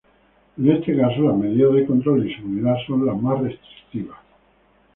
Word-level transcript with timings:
En 0.57 0.71
este 0.71 0.97
caso 0.97 1.21
las 1.21 1.37
medidas 1.37 1.75
de 1.75 1.85
control 1.85 2.27
y 2.27 2.33
seguridad 2.33 2.73
son 2.87 3.05
las 3.05 3.21
más 3.21 3.39
restrictivas. 3.39 4.17